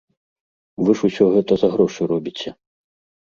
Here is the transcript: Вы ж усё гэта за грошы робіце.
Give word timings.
Вы 0.87 0.95
ж 1.01 1.09
усё 1.09 1.27
гэта 1.35 1.53
за 1.63 1.69
грошы 1.75 2.01
робіце. 2.13 2.55